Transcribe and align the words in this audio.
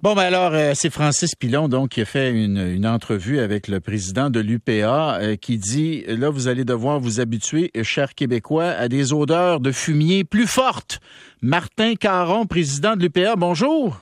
Bon, 0.00 0.14
ben 0.14 0.22
alors, 0.22 0.52
euh, 0.54 0.74
c'est 0.76 0.90
Francis 0.90 1.34
Pilon, 1.34 1.66
donc, 1.66 1.88
qui 1.88 2.02
a 2.02 2.04
fait 2.04 2.30
une, 2.30 2.86
entrevue 2.86 3.40
avec 3.40 3.66
le 3.66 3.80
président 3.80 4.30
de 4.30 4.38
l'UPA, 4.38 5.18
euh, 5.20 5.34
qui 5.34 5.58
dit, 5.58 6.04
là, 6.06 6.30
vous 6.30 6.46
allez 6.46 6.64
devoir 6.64 7.00
vous 7.00 7.18
habituer, 7.18 7.72
chers 7.82 8.14
Québécois, 8.14 8.66
à 8.66 8.86
des 8.86 9.12
odeurs 9.12 9.58
de 9.58 9.72
fumier 9.72 10.22
plus 10.22 10.46
fortes. 10.46 11.00
Martin 11.42 11.96
Caron, 11.96 12.46
président 12.46 12.94
de 12.94 13.02
l'UPA, 13.02 13.34
bonjour. 13.34 13.98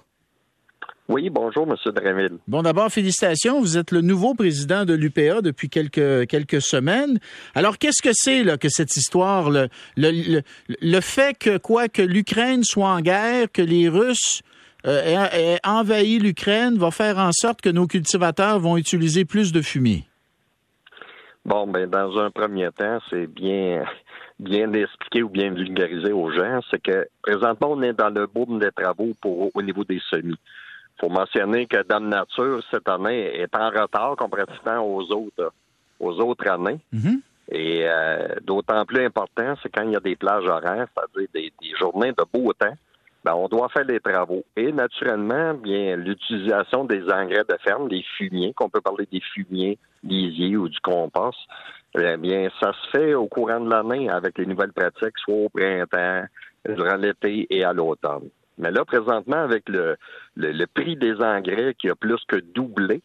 Oui, 1.08 1.30
bonjour, 1.30 1.66
M. 1.66 1.76
Dremel. 1.94 2.32
Bon, 2.46 2.60
d'abord, 2.60 2.92
félicitations. 2.92 3.62
Vous 3.62 3.78
êtes 3.78 3.90
le 3.90 4.02
nouveau 4.02 4.34
président 4.34 4.84
de 4.84 4.92
l'UPA 4.92 5.40
depuis 5.40 5.70
quelques, 5.70 6.26
quelques 6.26 6.60
semaines. 6.60 7.18
Alors, 7.54 7.78
qu'est-ce 7.78 8.02
que 8.02 8.12
c'est 8.12 8.44
là, 8.44 8.58
que 8.58 8.68
cette 8.68 8.94
histoire, 8.96 9.48
le, 9.48 9.68
le, 9.96 10.42
le 10.68 11.00
fait 11.00 11.38
que 11.38 11.56
quoi, 11.56 11.88
que 11.88 12.02
l'Ukraine 12.02 12.64
soit 12.64 12.90
en 12.90 13.00
guerre, 13.00 13.46
que 13.50 13.62
les 13.62 13.88
Russes 13.88 14.42
euh, 14.86 15.56
envahir 15.64 16.22
l'Ukraine 16.22 16.78
va 16.78 16.90
faire 16.90 17.18
en 17.18 17.32
sorte 17.32 17.60
que 17.60 17.70
nos 17.70 17.86
cultivateurs 17.86 18.58
vont 18.58 18.76
utiliser 18.76 19.24
plus 19.24 19.52
de 19.52 19.62
fumier? 19.62 20.04
Bon, 21.44 21.66
ben 21.66 21.88
dans 21.88 22.18
un 22.18 22.30
premier 22.30 22.70
temps, 22.72 22.98
c'est 23.10 23.26
bien 23.26 23.84
bien 24.38 24.72
expliquer 24.72 25.22
ou 25.22 25.28
bien 25.28 25.50
vulgariser 25.50 26.12
aux 26.12 26.30
gens, 26.30 26.60
c'est 26.70 26.82
que 26.82 27.08
présentement, 27.22 27.72
on 27.72 27.82
est 27.82 27.94
dans 27.94 28.10
le 28.10 28.26
boom 28.26 28.58
des 28.58 28.70
travaux 28.70 29.12
pour 29.20 29.50
au 29.54 29.62
niveau 29.62 29.84
des 29.84 30.00
semis. 30.10 30.34
Il 30.34 31.00
faut 31.00 31.08
mentionner 31.08 31.66
que 31.66 31.82
Dame 31.82 32.08
Nature, 32.08 32.60
cette 32.70 32.88
année, 32.88 33.40
est 33.40 33.54
en 33.54 33.70
retard 33.70 34.16
comparativement 34.16 34.80
aux 34.80 35.02
autres 35.12 35.52
aux 35.98 36.12
autres 36.20 36.48
années. 36.48 36.78
Mm-hmm. 36.94 37.20
Et 37.52 37.84
euh, 37.86 38.28
d'autant 38.42 38.84
plus 38.84 39.04
important, 39.04 39.54
c'est 39.62 39.70
quand 39.70 39.84
il 39.84 39.92
y 39.92 39.96
a 39.96 40.00
des 40.00 40.16
plages 40.16 40.46
horaires, 40.46 40.88
c'est-à-dire 40.94 41.28
des, 41.32 41.52
journées 41.78 42.12
de 42.12 42.24
beau 42.32 42.52
temps, 42.52 42.74
ben, 43.26 43.34
on 43.34 43.48
doit 43.48 43.68
faire 43.70 43.84
des 43.84 43.98
travaux. 43.98 44.44
Et 44.56 44.70
naturellement, 44.70 45.52
bien 45.52 45.96
l'utilisation 45.96 46.84
des 46.84 47.02
engrais 47.10 47.42
de 47.42 47.56
ferme, 47.64 47.88
des 47.88 48.04
fumiers, 48.16 48.52
qu'on 48.54 48.68
peut 48.68 48.80
parler 48.80 49.08
des 49.10 49.20
fumiers 49.20 49.80
lisiers 50.04 50.56
ou 50.56 50.68
du 50.68 50.78
compost, 50.78 51.36
eh 51.98 52.16
bien, 52.18 52.48
ça 52.60 52.72
se 52.72 52.90
fait 52.90 53.14
au 53.14 53.26
courant 53.26 53.58
de 53.58 53.68
l'année 53.68 54.08
avec 54.08 54.38
les 54.38 54.46
nouvelles 54.46 54.72
pratiques, 54.72 55.18
soit 55.18 55.34
au 55.34 55.48
printemps, 55.48 56.22
durant 56.68 56.94
l'été 56.94 57.48
et 57.50 57.64
à 57.64 57.72
l'automne. 57.72 58.28
Mais 58.58 58.70
là, 58.70 58.84
présentement, 58.84 59.42
avec 59.42 59.68
le, 59.68 59.96
prix 60.72 60.94
des 60.94 61.16
engrais 61.20 61.74
qui 61.74 61.90
a 61.90 61.96
plus 61.96 62.24
que 62.28 62.36
doublé, 62.36 63.02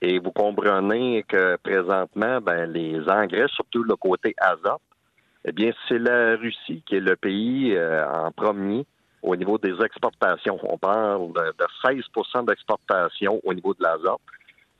et 0.00 0.18
vous 0.18 0.32
comprenez 0.32 1.24
que 1.28 1.56
présentement, 1.56 2.40
ben, 2.40 2.72
les 2.72 3.00
engrais, 3.10 3.48
surtout 3.48 3.82
le 3.82 3.96
côté 3.96 4.34
azote, 4.38 4.80
eh 5.44 5.52
bien, 5.52 5.72
c'est 5.88 5.98
la 5.98 6.36
Russie 6.36 6.82
qui 6.86 6.96
est 6.96 7.00
le 7.00 7.16
pays 7.16 7.74
euh, 7.76 8.08
en 8.08 8.32
premier 8.32 8.86
au 9.22 9.36
niveau 9.36 9.58
des 9.58 9.74
exportations. 9.82 10.58
On 10.62 10.78
parle 10.78 11.32
de, 11.32 11.66
16% 11.84 12.46
d'exportation 12.46 13.40
au 13.44 13.54
niveau 13.54 13.74
de 13.74 13.82
l'azote. 13.82 14.20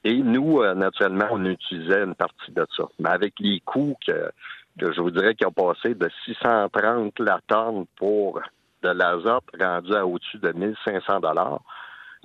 Et 0.04 0.16
nous, 0.16 0.62
euh, 0.62 0.74
naturellement, 0.74 1.26
on 1.30 1.44
utilisait 1.44 2.04
une 2.04 2.14
partie 2.14 2.52
de 2.52 2.66
ça. 2.76 2.84
Mais 2.98 3.10
avec 3.10 3.34
les 3.40 3.60
coûts 3.60 3.96
que, 4.06 4.30
je 4.80 5.00
vous 5.00 5.10
dirais 5.10 5.34
qui 5.34 5.44
ont 5.44 5.52
passé 5.52 5.94
de 5.94 6.08
630 6.24 7.18
la 7.18 7.40
tonne 7.46 7.84
pour 7.96 8.40
de 8.82 8.90
l'azote 8.90 9.44
rendu 9.58 9.94
à 9.94 10.06
au-dessus 10.06 10.38
de 10.38 10.52
1500 10.52 11.20
dollars. 11.20 11.60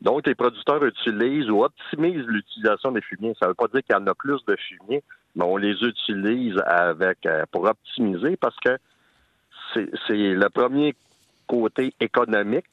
Donc, 0.01 0.27
les 0.27 0.35
producteurs 0.35 0.83
utilisent 0.83 1.49
ou 1.49 1.63
optimisent 1.63 2.25
l'utilisation 2.27 2.91
des 2.91 3.01
fumiers. 3.01 3.33
Ça 3.39 3.45
ne 3.45 3.49
veut 3.51 3.55
pas 3.55 3.67
dire 3.67 3.81
qu'il 3.83 3.95
y 3.95 3.99
en 3.99 4.05
a 4.05 4.13
plus 4.13 4.43
de 4.45 4.55
fumiers, 4.55 5.03
mais 5.35 5.45
on 5.45 5.57
les 5.57 5.81
utilise 5.81 6.57
avec 6.65 7.25
euh, 7.25 7.45
pour 7.51 7.63
optimiser 7.65 8.37
parce 8.37 8.57
que 8.63 8.77
c'est 9.73 10.33
le 10.33 10.49
premier 10.49 10.93
côté 11.53 11.93
économique, 11.99 12.65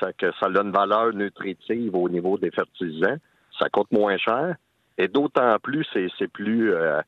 ça, 0.00 0.12
que 0.12 0.26
ça 0.40 0.46
a 0.46 0.62
une 0.62 0.72
valeur 0.72 1.12
nutritive 1.12 1.94
au 1.94 2.08
niveau 2.08 2.38
des 2.38 2.50
fertilisants, 2.50 3.16
ça 3.58 3.68
coûte 3.68 3.90
moins 3.92 4.16
cher, 4.16 4.56
et 4.96 5.08
d'autant 5.08 5.58
plus 5.62 5.86
c'est 5.92 6.32
plus 6.32 6.72
euh, 6.72 7.00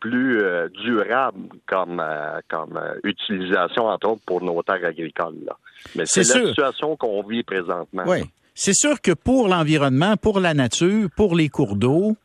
plus 0.00 0.40
euh, 0.40 0.68
durable 0.82 1.48
comme 1.66 2.00
euh, 2.00 2.40
comme 2.48 2.80
utilisation 3.04 3.86
entre 3.86 4.08
autres 4.08 4.22
pour 4.24 4.42
nos 4.42 4.62
terres 4.62 4.84
agricoles. 4.84 5.50
Mais 5.94 6.04
c'est 6.06 6.20
la 6.20 6.46
situation 6.46 6.96
qu'on 6.96 7.22
vit 7.22 7.42
présentement. 7.42 8.04
Oui, 8.06 8.22
c'est 8.54 8.74
sûr 8.74 9.00
que 9.00 9.12
pour 9.12 9.48
l'environnement, 9.48 10.16
pour 10.16 10.40
la 10.40 10.54
nature, 10.54 11.08
pour 11.16 11.36
les 11.36 11.48
cours 11.48 11.76
d'eau, 11.76 12.16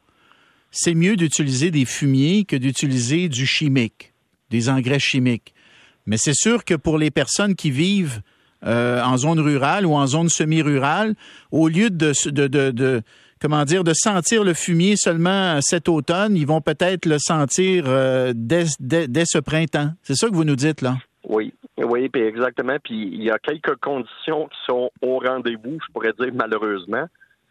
c'est 0.71 0.93
mieux 0.93 1.17
d'utiliser 1.17 1.71
des 1.71 1.85
fumiers 1.85 2.45
que 2.45 2.55
d'utiliser 2.55 3.29
du 3.29 3.45
chimique, 3.45 4.13
des 4.49 4.69
engrais 4.69 4.99
chimiques. 4.99 5.53
Mais 6.07 6.17
c'est 6.17 6.33
sûr 6.33 6.63
que 6.63 6.73
pour 6.73 6.97
les 6.97 7.11
personnes 7.11 7.53
qui 7.55 7.69
vivent 7.69 8.21
euh, 8.65 9.01
en 9.03 9.17
zone 9.17 9.39
rurale 9.39 9.85
ou 9.85 9.93
en 9.93 10.07
zone 10.07 10.29
semi-rurale, 10.29 11.15
au 11.51 11.67
lieu 11.67 11.89
de, 11.89 12.11
de, 12.29 13.01
comment 13.41 13.63
dire, 13.65 13.83
de 13.83 13.93
sentir 13.93 14.43
le 14.43 14.53
fumier 14.53 14.95
seulement 14.95 15.59
cet 15.61 15.89
automne, 15.89 16.35
ils 16.35 16.47
vont 16.47 16.61
peut-être 16.61 17.05
le 17.05 17.19
sentir 17.19 17.85
euh, 17.87 18.33
dès, 18.35 18.65
ce 18.65 19.37
printemps. 19.39 19.89
C'est 20.01 20.15
ça 20.15 20.27
que 20.27 20.33
vous 20.33 20.43
nous 20.43 20.55
dites, 20.55 20.81
là? 20.81 20.95
Oui, 21.29 21.53
oui, 21.77 22.09
puis 22.09 22.21
exactement. 22.21 22.77
Puis 22.83 22.95
il 22.95 23.23
y 23.23 23.29
a 23.29 23.37
quelques 23.37 23.75
conditions 23.75 24.47
qui 24.47 24.57
sont 24.65 24.89
au 25.01 25.19
rendez-vous, 25.19 25.77
je 25.85 25.93
pourrais 25.93 26.13
dire 26.19 26.31
malheureusement. 26.33 27.05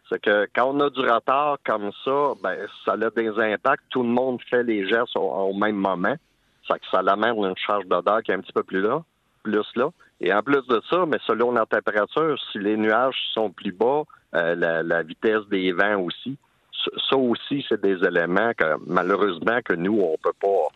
C'est 0.09 0.21
que 0.21 0.47
quand 0.55 0.73
on 0.73 0.79
a 0.79 0.89
du 0.89 1.01
retard 1.01 1.57
comme 1.65 1.91
ça, 2.05 2.33
ben, 2.41 2.57
ça 2.85 2.93
a 2.93 3.09
des 3.09 3.29
impacts. 3.37 3.83
Tout 3.89 4.03
le 4.03 4.09
monde 4.09 4.39
fait 4.49 4.63
les 4.63 4.87
gestes 4.87 5.15
au, 5.15 5.53
même 5.53 5.75
moment. 5.75 6.15
Ça, 6.67 6.75
ça 6.89 6.99
amène 6.99 7.35
une 7.37 7.57
charge 7.57 7.85
d'odeur 7.87 8.23
qui 8.23 8.31
est 8.31 8.35
un 8.35 8.39
petit 8.39 8.53
peu 8.53 8.63
plus 8.63 8.81
là, 8.81 9.03
plus 9.43 9.65
là. 9.75 9.89
Et 10.19 10.33
en 10.33 10.41
plus 10.41 10.65
de 10.67 10.81
ça, 10.89 11.05
mais 11.07 11.17
selon 11.25 11.51
la 11.51 11.65
température, 11.65 12.37
si 12.51 12.59
les 12.59 12.77
nuages 12.77 13.17
sont 13.33 13.51
plus 13.51 13.71
bas, 13.71 14.03
euh, 14.35 14.55
la, 14.83 15.03
vitesse 15.03 15.47
des 15.49 15.71
vents 15.71 16.01
aussi, 16.01 16.37
ça 17.09 17.17
aussi, 17.17 17.65
c'est 17.67 17.81
des 17.81 18.05
éléments 18.05 18.51
que 18.57 18.75
malheureusement 18.87 19.59
que 19.63 19.73
nous, 19.73 19.99
on 19.99 20.15
peut 20.21 20.33
pas 20.39 20.67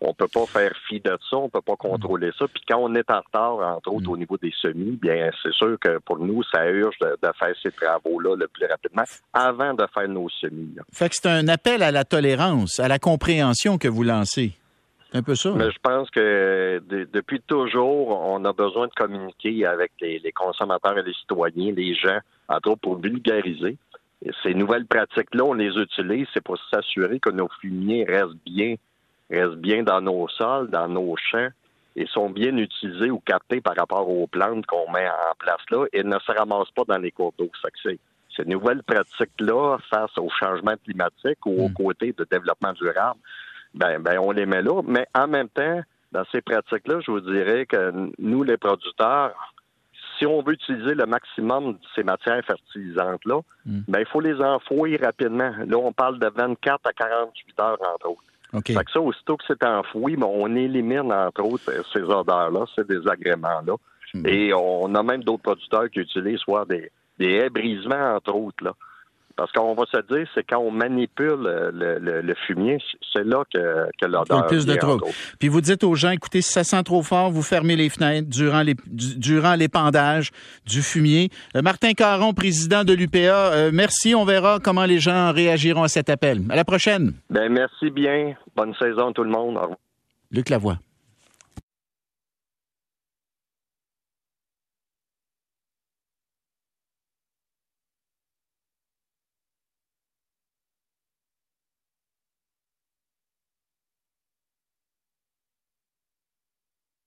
on 0.00 0.12
peut 0.12 0.28
pas 0.28 0.44
faire 0.46 0.72
fi 0.86 1.00
de 1.00 1.16
ça, 1.30 1.36
on 1.36 1.48
peut 1.48 1.62
pas 1.62 1.76
contrôler 1.76 2.30
ça. 2.38 2.46
Puis 2.46 2.62
quand 2.68 2.78
on 2.78 2.94
est 2.94 3.10
en 3.10 3.20
retard, 3.20 3.76
entre 3.76 3.92
autres 3.92 4.10
au 4.10 4.16
niveau 4.16 4.36
des 4.36 4.52
semis, 4.60 4.98
bien 5.00 5.30
c'est 5.42 5.52
sûr 5.52 5.78
que 5.80 5.98
pour 5.98 6.18
nous, 6.18 6.42
ça 6.52 6.68
urge 6.68 6.98
de, 7.00 7.16
faire 7.38 7.54
ces 7.62 7.70
travaux-là 7.70 8.36
le 8.36 8.48
plus 8.48 8.66
rapidement 8.66 9.04
avant 9.32 9.72
de 9.72 9.86
faire 9.94 10.08
nos 10.08 10.28
semis. 10.28 10.76
Fait 10.92 11.08
que 11.08 11.14
c'est 11.16 11.28
un 11.28 11.48
appel 11.48 11.82
à 11.82 11.90
la 11.90 12.04
tolérance, 12.04 12.80
à 12.80 12.88
la 12.88 12.98
compréhension 12.98 13.78
que 13.78 13.88
vous 13.88 14.02
lancez. 14.02 14.52
Un 15.14 15.22
peu 15.22 15.36
ça. 15.36 15.52
Mais 15.54 15.70
je 15.70 15.78
pense 15.80 16.10
que 16.10 16.82
depuis 16.88 17.40
toujours, 17.40 18.20
on 18.20 18.44
a 18.44 18.52
besoin 18.52 18.88
de 18.88 18.92
communiquer 18.92 19.64
avec 19.64 19.92
les, 20.00 20.20
consommateurs 20.32 20.98
et 20.98 21.04
les 21.04 21.14
citoyens, 21.14 21.72
les 21.72 21.94
gens, 21.94 22.18
entre 22.48 22.70
autres 22.70 22.80
pour 22.80 22.98
vulgariser. 22.98 23.78
Et 24.24 24.30
ces 24.42 24.54
nouvelles 24.54 24.86
pratiques-là, 24.86 25.44
on 25.44 25.54
les 25.54 25.72
utilise, 25.76 26.26
c'est 26.34 26.42
pour 26.42 26.58
s'assurer 26.68 27.20
que 27.20 27.30
nos 27.30 27.48
fumiers 27.60 28.04
restent 28.04 28.34
bien, 28.44 28.74
restent 29.30 29.58
bien 29.58 29.84
dans 29.84 30.00
nos 30.00 30.26
sols, 30.28 30.68
dans 30.70 30.88
nos 30.88 31.14
champs, 31.16 31.50
et 31.94 32.06
sont 32.06 32.28
bien 32.28 32.56
utilisés 32.56 33.12
ou 33.12 33.20
captés 33.20 33.60
par 33.60 33.76
rapport 33.76 34.08
aux 34.08 34.26
plantes 34.26 34.66
qu'on 34.66 34.90
met 34.90 35.06
en 35.06 35.34
place 35.38 35.62
là, 35.70 35.86
et 35.92 36.02
ne 36.02 36.18
se 36.18 36.32
ramassent 36.32 36.72
pas 36.74 36.82
dans 36.88 36.98
les 36.98 37.12
cours 37.12 37.32
d'eau. 37.38 37.50
Ces 38.36 38.44
nouvelles 38.46 38.82
pratiques-là, 38.82 39.78
face 39.88 40.18
au 40.18 40.28
changement 40.28 40.74
climatique 40.82 41.46
ou 41.46 41.66
au 41.66 41.68
hmm. 41.68 41.74
côté 41.74 42.12
de 42.18 42.26
développement 42.28 42.72
durable, 42.72 43.20
ben, 43.74 43.98
ben 44.00 44.18
on 44.18 44.30
les 44.30 44.46
met 44.46 44.62
là. 44.62 44.82
Mais 44.86 45.06
en 45.14 45.26
même 45.26 45.48
temps, 45.48 45.80
dans 46.12 46.24
ces 46.32 46.40
pratiques-là, 46.40 47.00
je 47.00 47.10
vous 47.10 47.20
dirais 47.20 47.66
que 47.66 47.92
nous, 48.18 48.42
les 48.42 48.56
producteurs, 48.56 49.34
si 50.18 50.26
on 50.26 50.42
veut 50.42 50.52
utiliser 50.52 50.94
le 50.94 51.06
maximum 51.06 51.72
de 51.72 51.78
ces 51.94 52.04
matières 52.04 52.42
fertilisantes-là, 52.44 53.40
hmm. 53.66 53.80
ben, 53.88 54.00
il 54.00 54.06
faut 54.06 54.20
les 54.20 54.40
enfouir 54.40 55.00
rapidement. 55.02 55.52
Là, 55.66 55.76
on 55.76 55.92
parle 55.92 56.18
de 56.18 56.28
24 56.28 56.86
à 56.86 56.92
48 56.92 57.60
heures, 57.60 57.78
entre 57.94 58.10
autres. 58.10 58.22
Okay. 58.52 58.74
Fait 58.74 58.84
que 58.84 58.92
ça, 58.92 59.00
aussitôt 59.00 59.36
que 59.36 59.44
c'est 59.48 59.64
enfoui, 59.64 60.16
ben, 60.16 60.28
on 60.30 60.54
élimine, 60.54 61.12
entre 61.12 61.42
autres, 61.42 61.72
ces 61.92 62.02
odeurs-là, 62.02 62.64
ces 62.76 62.84
désagréments-là. 62.84 63.74
Hmm. 64.14 64.26
Et 64.26 64.54
on 64.54 64.94
a 64.94 65.02
même 65.02 65.24
d'autres 65.24 65.42
producteurs 65.42 65.90
qui 65.90 65.98
utilisent 65.98 66.38
soit 66.38 66.64
des, 66.66 66.90
des 67.18 67.50
brisements, 67.50 68.14
entre 68.14 68.34
autres, 68.34 68.64
là. 68.64 68.72
Parce 69.36 69.50
qu'on 69.50 69.74
va 69.74 69.84
se 69.92 70.00
dire, 70.14 70.26
c'est 70.34 70.44
quand 70.44 70.60
on 70.60 70.70
manipule 70.70 71.42
le, 71.72 72.34
fumier, 72.46 72.78
c'est 73.12 73.24
là 73.24 73.42
que, 73.52 73.88
que 74.00 74.06
l'odeur. 74.06 74.46
plus 74.46 74.64
de 74.64 74.74
trouble. 74.74 75.04
Puis 75.40 75.48
vous 75.48 75.60
dites 75.60 75.82
aux 75.82 75.94
gens, 75.94 76.10
écoutez, 76.10 76.40
si 76.40 76.52
ça 76.52 76.62
sent 76.62 76.82
trop 76.84 77.02
fort, 77.02 77.30
vous 77.30 77.42
fermez 77.42 77.74
les 77.74 77.88
fenêtres 77.88 78.28
durant 78.28 78.62
les 78.62 78.74
durant 78.86 79.54
l'épandage 79.54 80.30
du 80.66 80.82
fumier. 80.82 81.30
Euh, 81.56 81.62
Martin 81.62 81.92
Caron, 81.92 82.32
président 82.32 82.84
de 82.84 82.92
l'UPA, 82.92 83.18
euh, 83.52 83.70
merci. 83.72 84.14
On 84.14 84.24
verra 84.24 84.58
comment 84.62 84.84
les 84.84 84.98
gens 84.98 85.32
réagiront 85.32 85.82
à 85.82 85.88
cet 85.88 86.10
appel. 86.10 86.42
À 86.48 86.56
la 86.56 86.64
prochaine. 86.64 87.14
Ben 87.30 87.52
merci 87.52 87.90
bien. 87.90 88.34
Bonne 88.54 88.74
saison 88.74 89.12
tout 89.12 89.24
le 89.24 89.30
monde. 89.30 89.58
Luc 90.30 90.48
Lavoie. 90.48 90.78